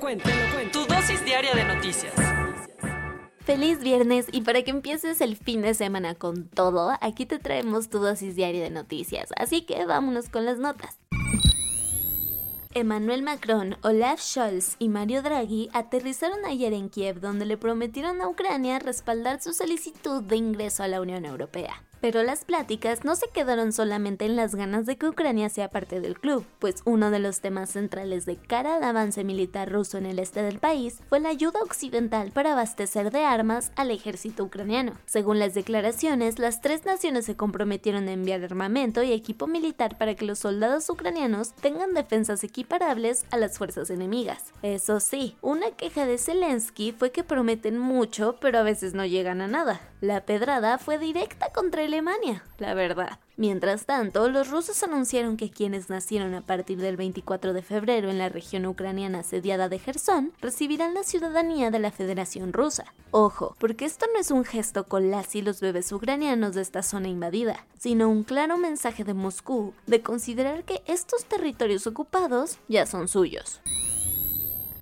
[0.00, 2.14] Tu dosis diaria de noticias.
[3.40, 7.88] Feliz viernes y para que empieces el fin de semana con todo, aquí te traemos
[7.88, 9.30] tu dosis diaria de noticias.
[9.36, 11.00] Así que vámonos con las notas.
[12.74, 18.28] Emmanuel Macron, Olaf Scholz y Mario Draghi aterrizaron ayer en Kiev donde le prometieron a
[18.28, 21.82] Ucrania respaldar su solicitud de ingreso a la Unión Europea.
[22.00, 26.00] Pero las pláticas no se quedaron solamente en las ganas de que Ucrania sea parte
[26.00, 30.06] del club, pues uno de los temas centrales de cara al avance militar ruso en
[30.06, 34.92] el este del país fue la ayuda occidental para abastecer de armas al ejército ucraniano.
[35.06, 40.14] Según las declaraciones, las tres naciones se comprometieron a enviar armamento y equipo militar para
[40.14, 44.52] que los soldados ucranianos tengan defensas equiparables a las fuerzas enemigas.
[44.62, 49.40] Eso sí, una queja de Zelensky fue que prometen mucho, pero a veces no llegan
[49.40, 49.80] a nada.
[50.00, 53.18] La pedrada fue directa contra Alemania, la verdad.
[53.36, 58.18] Mientras tanto, los rusos anunciaron que quienes nacieron a partir del 24 de febrero en
[58.18, 62.84] la región ucraniana asediada de Gerson recibirán la ciudadanía de la Federación Rusa.
[63.10, 66.84] Ojo, porque esto no es un gesto con las y los bebés ucranianos de esta
[66.84, 72.86] zona invadida, sino un claro mensaje de Moscú de considerar que estos territorios ocupados ya
[72.86, 73.60] son suyos.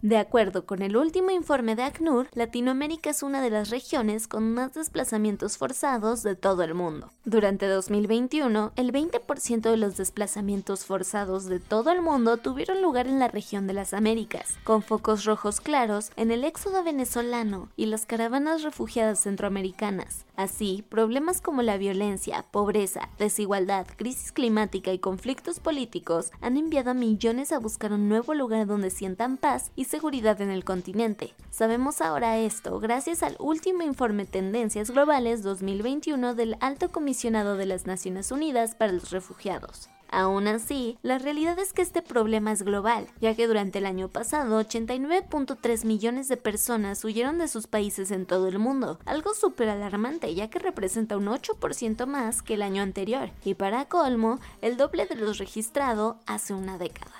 [0.00, 4.54] De acuerdo con el último informe de ACNUR, Latinoamérica es una de las regiones con
[4.54, 7.10] más desplazamientos forzados de todo el mundo.
[7.24, 13.18] Durante 2021, el 20% de los desplazamientos forzados de todo el mundo tuvieron lugar en
[13.18, 18.06] la región de las Américas, con focos rojos claros en el éxodo venezolano y las
[18.06, 20.27] caravanas refugiadas centroamericanas.
[20.38, 26.94] Así, problemas como la violencia, pobreza, desigualdad, crisis climática y conflictos políticos han enviado a
[26.94, 31.34] millones a buscar un nuevo lugar donde sientan paz y seguridad en el continente.
[31.50, 37.86] Sabemos ahora esto gracias al último informe Tendencias Globales 2021 del Alto Comisionado de las
[37.86, 39.88] Naciones Unidas para los Refugiados.
[40.10, 44.08] Aún así, la realidad es que este problema es global, ya que durante el año
[44.08, 49.68] pasado 89.3 millones de personas huyeron de sus países en todo el mundo, algo súper
[49.68, 54.76] alarmante ya que representa un 8% más que el año anterior, y para colmo, el
[54.76, 57.14] doble de los registrado hace una década.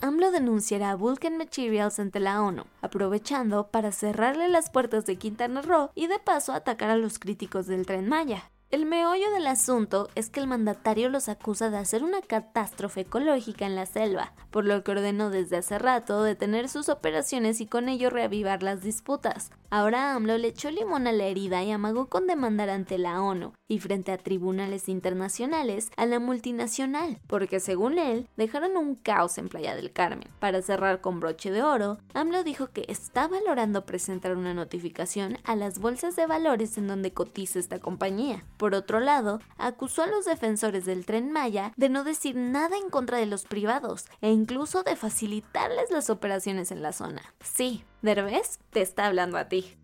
[0.00, 5.62] AMLO denunciará a Vulcan Materials ante la ONU, aprovechando para cerrarle las puertas de Quintana
[5.62, 8.50] Roo y de paso atacar a los críticos del tren Maya.
[8.70, 13.66] El meollo del asunto es que el mandatario los acusa de hacer una catástrofe ecológica
[13.66, 17.88] en la selva, por lo que ordenó desde hace rato detener sus operaciones y con
[17.88, 19.50] ello reavivar las disputas.
[19.74, 23.54] Ahora AMLO le echó limón a la herida y amagó con demandar ante la ONU
[23.66, 29.48] y frente a tribunales internacionales a la multinacional, porque según él dejaron un caos en
[29.48, 30.28] Playa del Carmen.
[30.38, 35.56] Para cerrar con broche de oro, AMLO dijo que está valorando presentar una notificación a
[35.56, 40.24] las bolsas de valores en donde cotiza esta compañía por otro lado, acusó a los
[40.24, 44.82] defensores del tren Maya de no decir nada en contra de los privados e incluso
[44.82, 47.20] de facilitarles las operaciones en la zona.
[47.40, 49.78] Sí, Derbez te está hablando a ti.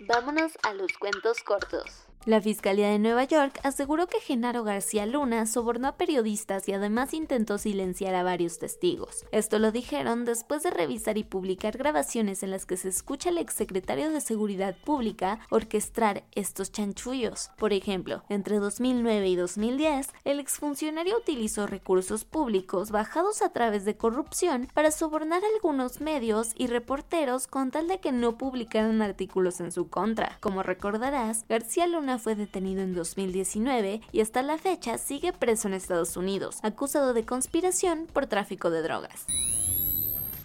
[0.00, 2.03] Vámonos a los cuentos cortos.
[2.26, 7.12] La Fiscalía de Nueva York aseguró que Genaro García Luna sobornó a periodistas y además
[7.12, 9.26] intentó silenciar a varios testigos.
[9.30, 13.36] Esto lo dijeron después de revisar y publicar grabaciones en las que se escucha al
[13.36, 17.50] exsecretario de Seguridad Pública orquestar estos chanchullos.
[17.58, 23.98] Por ejemplo, entre 2009 y 2010, el exfuncionario utilizó recursos públicos bajados a través de
[23.98, 29.60] corrupción para sobornar a algunos medios y reporteros con tal de que no publicaran artículos
[29.60, 30.38] en su contra.
[30.40, 35.74] Como recordarás, García Luna fue detenido en 2019 y hasta la fecha sigue preso en
[35.74, 39.26] Estados Unidos, acusado de conspiración por tráfico de drogas.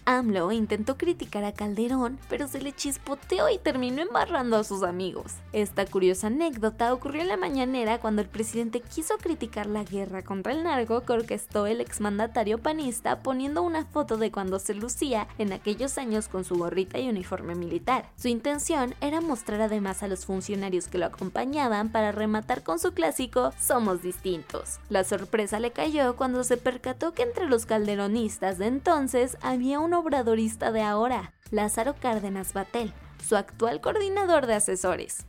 [0.04, 5.34] AMLO intentó criticar a Calderón, pero se le chispoteó y terminó embarrando a sus amigos.
[5.52, 10.52] Esta curiosa anécdota ocurrió en la mañanera cuando el presidente quiso criticar la guerra contra
[10.52, 15.52] el narco que orquestó el exmandatario panista poniendo una foto de cuando se lucía en
[15.52, 18.08] aquellos años con su gorrita y uniforme militar.
[18.16, 22.92] Su intención era mostrar además a los funcionarios que lo acompañaban para rematar con su
[22.92, 24.78] clásico Somos distintos.
[24.88, 30.72] La sorpresa le cayó cuando se percató que entre los calderonistas de entonces había obradorista
[30.72, 32.92] de ahora, Lázaro Cárdenas Batel,
[33.26, 35.26] su actual coordinador de asesores.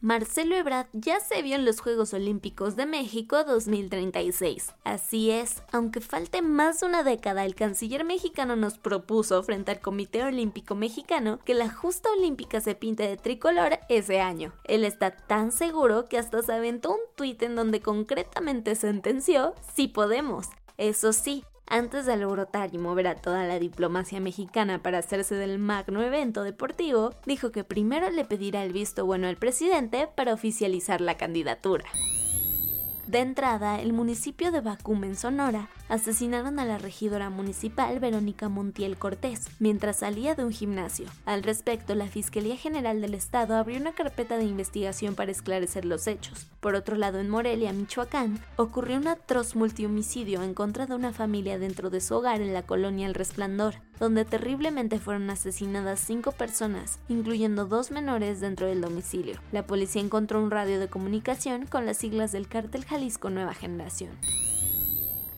[0.00, 4.72] Marcelo Ebrard ya se vio en los Juegos Olímpicos de México 2036.
[4.84, 9.80] Así es, aunque falte más de una década, el canciller mexicano nos propuso frente al
[9.80, 14.52] Comité Olímpico Mexicano que la justa olímpica se pinte de tricolor ese año.
[14.62, 19.88] Él está tan seguro que hasta se aventó un tuit en donde concretamente sentenció, sí
[19.88, 20.46] podemos.
[20.76, 25.58] Eso sí, antes de alborotar y mover a toda la diplomacia mexicana para hacerse del
[25.58, 31.00] magno evento deportivo, dijo que primero le pedirá el visto bueno al presidente para oficializar
[31.00, 31.84] la candidatura.
[33.08, 38.98] De entrada, el municipio de Bacum, en Sonora, asesinaron a la regidora municipal Verónica Montiel
[38.98, 41.06] Cortés mientras salía de un gimnasio.
[41.24, 46.06] Al respecto, la Fiscalía General del Estado abrió una carpeta de investigación para esclarecer los
[46.06, 46.48] hechos.
[46.60, 51.58] Por otro lado, en Morelia, Michoacán, ocurrió un atroz multihomicidio en contra de una familia
[51.58, 56.98] dentro de su hogar en la colonia El Resplandor, donde terriblemente fueron asesinadas cinco personas,
[57.08, 59.40] incluyendo dos menores dentro del domicilio.
[59.52, 64.12] La policía encontró un radio de comunicación con las siglas del cártel Jalisco Nueva Generación.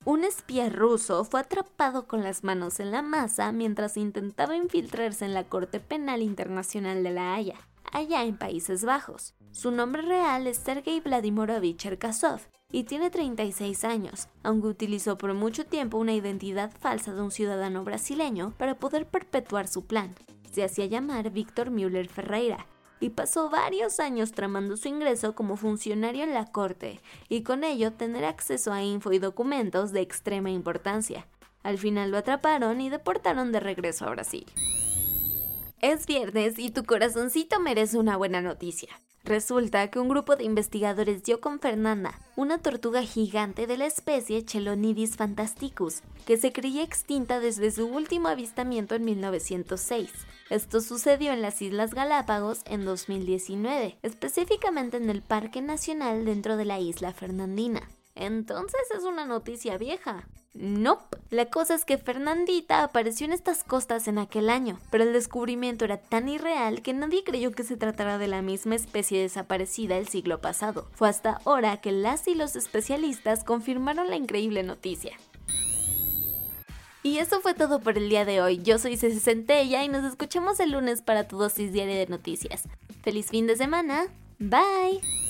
[0.04, 5.34] Un espía ruso fue atrapado con las manos en la masa mientras intentaba infiltrarse en
[5.34, 7.56] la Corte Penal Internacional de La Haya,
[7.92, 9.34] allá en Países Bajos.
[9.50, 12.40] Su nombre real es Sergei Vladimirovich Cherkasov
[12.72, 17.84] y tiene 36 años, aunque utilizó por mucho tiempo una identidad falsa de un ciudadano
[17.84, 20.14] brasileño para poder perpetuar su plan.
[20.52, 22.66] Se hacía llamar Víctor Müller Ferreira
[23.00, 27.92] y pasó varios años tramando su ingreso como funcionario en la corte y con ello
[27.92, 31.26] tener acceso a info y documentos de extrema importancia.
[31.62, 34.46] Al final lo atraparon y deportaron de regreso a Brasil.
[35.80, 38.90] Es viernes y tu corazoncito merece una buena noticia.
[39.24, 44.44] Resulta que un grupo de investigadores dio con Fernanda, una tortuga gigante de la especie
[44.44, 50.10] Chelonidis fantasticus, que se creía extinta desde su último avistamiento en 1906.
[50.48, 56.64] Esto sucedió en las Islas Galápagos en 2019, específicamente en el Parque Nacional dentro de
[56.64, 57.88] la isla Fernandina.
[58.14, 60.26] Entonces es una noticia vieja.
[60.54, 61.18] Nope.
[61.30, 65.84] La cosa es que Fernandita apareció en estas costas en aquel año, pero el descubrimiento
[65.84, 70.08] era tan irreal que nadie creyó que se tratara de la misma especie desaparecida el
[70.08, 70.88] siglo pasado.
[70.92, 75.16] Fue hasta ahora que las y los especialistas confirmaron la increíble noticia.
[77.02, 78.60] Y eso fue todo por el día de hoy.
[78.62, 82.64] Yo soy Ceci Centella y nos escuchamos el lunes para tu dosis diaria de noticias.
[83.02, 84.08] ¡Feliz fin de semana!
[84.38, 85.29] Bye.